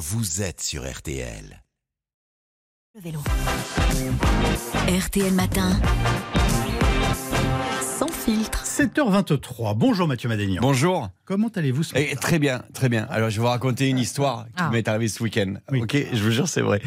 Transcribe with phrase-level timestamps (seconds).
[0.00, 1.62] vous êtes sur RTL.
[2.94, 3.20] Le vélo.
[4.88, 5.78] RTL Matin.
[7.82, 8.64] Sans filtre.
[8.64, 9.74] 7h23.
[9.76, 10.62] Bonjour Mathieu Madénian.
[10.62, 11.10] Bonjour.
[11.30, 13.06] Comment allez-vous ce Et matin très bien, très bien.
[13.08, 14.70] Alors, je vais vous raconter une histoire qui Ah.
[14.70, 15.54] m'est arrivée ce week-end.
[15.70, 15.80] Oui.
[15.82, 16.82] Ok, je vous jure, c'est vrai.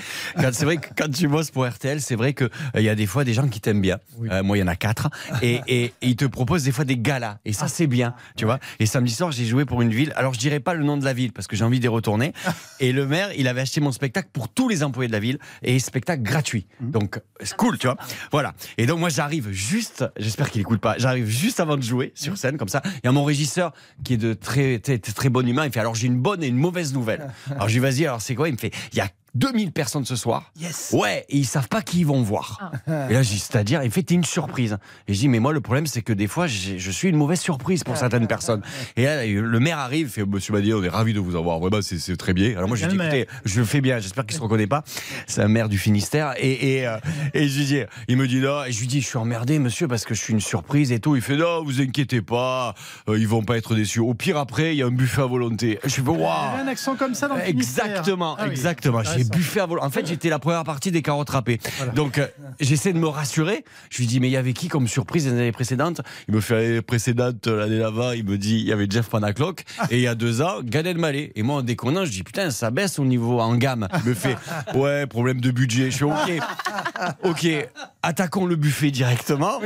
[0.51, 3.05] C'est vrai que quand tu bosses pour RTL, c'est vrai qu'il il y a des
[3.05, 3.99] fois des gens qui t'aiment bien.
[4.17, 4.27] Oui.
[4.29, 5.09] Euh, moi, il y en a quatre.
[5.41, 7.37] Et, et- et ils te proposent des fois des galas.
[7.45, 8.59] Et ça, c'est bien, tu vois.
[8.81, 10.11] Et samedi soir, j'ai joué pour une ville.
[10.17, 12.33] Alors, je dirais pas le nom de la ville parce que j'ai envie d'y retourner.
[12.81, 15.39] Et le maire, il avait acheté mon spectacle pour tous les employés de la ville
[15.61, 16.67] et spectacle gratuit.
[16.81, 17.95] Donc, c'est cool, tu vois.
[18.33, 18.51] Voilà.
[18.77, 22.37] Et donc, moi, j'arrive juste, j'espère qu'il écoute pas, j'arrive juste avant de jouer sur
[22.37, 22.81] scène, comme ça.
[22.85, 23.71] Il y a mon régisseur
[24.03, 25.65] qui est de très, très, très bonne humeur.
[25.65, 27.31] Il fait alors, j'ai une bonne et une mauvaise nouvelle.
[27.51, 28.49] Alors, je lui dis, vas-y, alors c'est quoi?
[28.49, 30.51] Il me fait, il y a 2000 personnes ce soir.
[30.59, 30.91] Yes.
[30.93, 32.71] Ouais, et ils savent pas qui ils vont voir.
[32.87, 34.77] Et là, c'est-à-dire, il fait, une surprise.
[35.07, 37.39] Et je dis, mais moi, le problème, c'est que des fois, je suis une mauvaise
[37.39, 38.61] surprise pour certaines personnes.
[38.97, 41.59] Et là, le maire arrive, fait, monsieur Madier, on est ravis de vous avoir.
[41.59, 42.51] Vraiment, c'est c'est très bien.
[42.57, 44.83] Alors moi, je lui dis, écoutez, je le fais bien, j'espère qu'il se reconnaît pas.
[45.25, 46.33] C'est un maire du Finistère.
[46.37, 46.97] Et, et, euh,
[47.33, 49.57] et je lui dis, il me dit, non, et je lui dis, je suis emmerdé,
[49.59, 51.15] monsieur, parce que je suis une surprise et tout.
[51.15, 52.75] Il fait, non, vous inquiétez pas,
[53.09, 53.99] euh, ils vont pas être déçus.
[53.99, 55.79] Au pire, après, il y a un buffet à volonté.
[55.83, 56.25] Je fais, waouh.
[56.25, 57.85] un accent comme ça dans le Finistère.
[57.85, 59.01] Exactement, Ah oui, exactement.
[59.03, 59.37] J'ai intéressant.
[59.37, 59.83] buffé à volant.
[59.83, 61.59] En fait, j'étais la première partie des carottes râpées.
[61.95, 62.27] Donc, euh,
[62.59, 63.63] j'essaie de me rassurer.
[63.89, 66.01] Je lui dis, mais il y avait qui comme surprise les années précédentes?
[66.27, 69.63] Il me fait l'année précédente, l'année d'avant, il me dit, il y avait Jeff Panaclock.
[69.89, 71.31] Et il y a deux ans, Gad Elmaleh.
[71.35, 73.87] Et moi, en déconnant, je dis, putain, ça baisse au niveau en gamme.
[74.03, 74.37] Il me fait,
[74.75, 75.91] ouais, problème de budget.
[75.91, 76.31] Je fais, ok,
[77.23, 77.69] ok,
[78.03, 79.59] attaquons le buffet directement.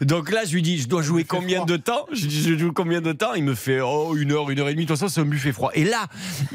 [0.00, 2.58] Donc là, je lui dis, je dois jouer combien de temps Je lui dis, je
[2.58, 4.84] joue combien de temps Il me fait, oh, une heure, une heure et demie.
[4.84, 5.70] De toute façon, c'est un buffet froid.
[5.74, 6.06] Et là,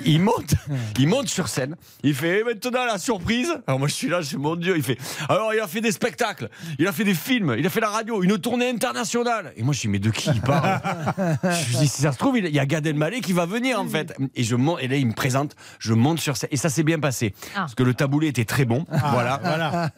[0.04, 0.56] il monte,
[1.00, 1.76] il monte sur scène.
[2.04, 3.54] Il fait, et maintenant, la surprise.
[3.68, 4.76] Alors moi, je suis là, je suis, mon Dieu.
[4.76, 4.98] Il fait,
[5.30, 6.50] alors, il a fait des spectacles,
[6.80, 9.54] il a fait des films, il a fait la radio, une tournée internationale.
[9.56, 10.82] Et moi, je dis, mais de qui il parle
[11.44, 13.80] Je lui dis, si ça se trouve, il y a Gad Elmaleh qui va venir,
[13.80, 14.14] en fait.
[14.36, 16.50] Et, je monte, et là, il me présente, je monte sur scène.
[16.52, 17.36] Et ça s'est bien passé.
[17.54, 18.86] Parce que le taboulet était très bon.
[18.90, 19.40] voilà.
[19.44, 19.92] Voilà.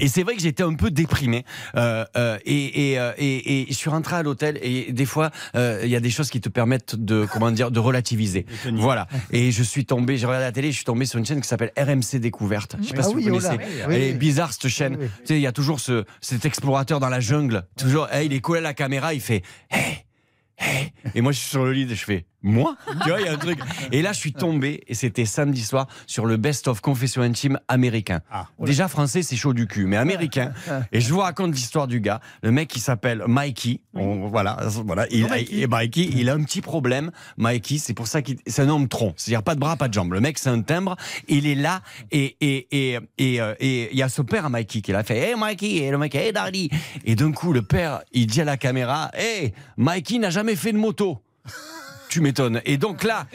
[0.00, 1.44] Et c'est vrai que j'étais un peu déprimé.
[1.76, 5.30] Euh, euh, et, et, euh, et- et je suis rentré à l'hôtel et des fois,
[5.54, 8.46] il y a des choses qui te permettent de, comment dire, de relativiser.
[8.74, 9.06] Voilà.
[9.30, 11.48] Et je suis tombé, j'ai regardé la télé, je suis tombé sur une chaîne qui
[11.48, 12.76] s'appelle RMC Découverte.
[12.80, 13.58] Je sais pas Ah si oui, vous oh connaissez.
[13.88, 14.96] Oui, Elle est bizarre cette chaîne.
[14.98, 17.64] Tu sais, il y a toujours ce, cet explorateur dans la jungle.
[17.78, 20.04] Toujours, hey, il est collé à la caméra, il fait, hey,
[20.58, 20.92] hey.
[21.14, 23.28] Et moi, je suis sur le lit et je fais, moi Tu vois, il y
[23.28, 23.58] a un truc.
[23.92, 28.20] Et là, je suis tombé, et c'était samedi soir, sur le best-of confession intime américain.
[28.30, 30.52] Ah, Déjà français, c'est chaud du cul, mais américain.
[30.92, 32.20] Et je vous raconte l'histoire du gars.
[32.42, 33.80] Le mec, il s'appelle Mikey.
[33.94, 35.06] On- voilà, voilà.
[35.10, 35.60] Il, Mikey.
[35.60, 37.10] et Mikey, il a un petit problème.
[37.36, 39.14] Mikey, c'est pour ça qu'il, c'est un homme tronc.
[39.16, 40.12] C'est-à-dire pas de bras, pas de jambes.
[40.12, 40.96] Le mec, c'est un timbre.
[41.28, 41.82] Il est là
[42.12, 45.02] et et et et euh, et il y a son père à Mikey qui l'a
[45.04, 45.18] fait.
[45.18, 46.70] Hey Mikey, et le mec, hey Daddy.
[47.04, 50.72] Et d'un coup, le père, il dit à la caméra, hey, Mikey n'a jamais fait
[50.72, 51.22] de moto.
[52.08, 52.60] Tu m'étonnes.
[52.64, 53.26] Et donc là,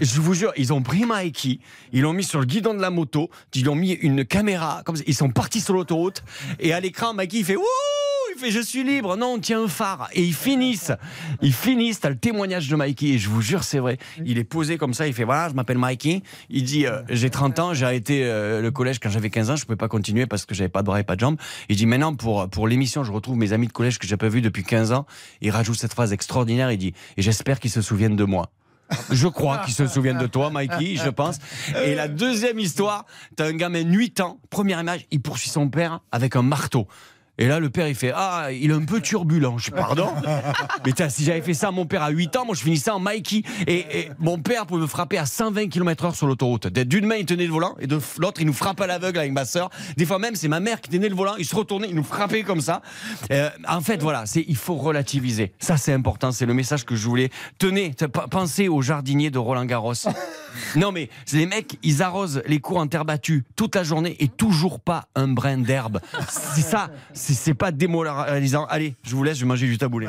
[0.00, 1.60] je vous jure, ils ont pris Mikey,
[1.92, 4.96] ils l'ont mis sur le guidon de la moto, ils l'ont mis une caméra, comme
[4.96, 6.22] ça, ils sont partis sur l'autoroute,
[6.58, 7.64] et à l'écran, Mikey, fait Wouh
[8.38, 10.08] fait je suis libre, non, on tient un phare.
[10.12, 10.92] Et ils finissent,
[11.42, 13.98] ils finissent, t'as le témoignage de Mikey, et je vous jure, c'est vrai.
[14.24, 16.22] Il est posé comme ça, il fait voilà, je m'appelle Mikey.
[16.48, 19.56] Il dit euh, j'ai 30 ans, j'ai arrêté euh, le collège quand j'avais 15 ans,
[19.56, 21.36] je pouvais pas continuer parce que j'avais pas de bras et pas de jambes.
[21.68, 24.28] Il dit maintenant, pour, pour l'émission, je retrouve mes amis de collège que j'ai pas
[24.28, 25.06] vus depuis 15 ans.
[25.40, 28.50] Il rajoute cette phrase extraordinaire, il dit et j'espère qu'ils se souviennent de moi.
[29.10, 31.38] Je crois qu'ils se souviennent de toi, Mikey, je pense.
[31.84, 33.04] Et la deuxième histoire,
[33.36, 36.88] t'as un gamin de 8 ans, première image, il poursuit son père avec un marteau.
[37.38, 39.58] Et là, le père, il fait Ah, il est un peu turbulent.
[39.58, 40.08] Je dis Pardon
[40.84, 43.00] Mais si j'avais fait ça à mon père à 8 ans, moi je finissais en
[43.00, 43.42] Mikey.
[43.66, 46.66] Et, et mon père pouvait me frapper à 120 km/h sur l'autoroute.
[46.66, 49.32] D'une main, il tenait le volant, et de l'autre, il nous frappe à l'aveugle avec
[49.32, 49.70] ma soeur.
[49.96, 52.04] Des fois même, c'est ma mère qui tenait le volant, il se retournait, il nous
[52.04, 52.82] frappait comme ça.
[53.30, 55.52] Euh, en fait, voilà, c'est, il faut relativiser.
[55.58, 57.30] Ça, c'est important, c'est le message que je voulais.
[57.58, 57.94] Tenez,
[58.30, 59.94] pensez aux jardiniers de Roland Garros.
[60.76, 64.28] non, mais les mecs, ils arrosent les cours en terre battue toute la journée et
[64.28, 66.00] toujours pas un brin d'herbe.
[66.28, 66.90] C'est ça,
[67.34, 68.66] c'est pas démoralisant.
[68.66, 70.08] Allez, je vous laisse, je vais manger du taboulé.